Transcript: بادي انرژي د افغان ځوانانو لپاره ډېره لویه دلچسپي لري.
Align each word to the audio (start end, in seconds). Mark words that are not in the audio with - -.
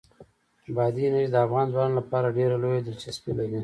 بادي 0.75 1.01
انرژي 1.07 1.29
د 1.31 1.35
افغان 1.45 1.65
ځوانانو 1.73 1.99
لپاره 2.01 2.35
ډېره 2.37 2.55
لویه 2.63 2.81
دلچسپي 2.87 3.31
لري. 3.39 3.59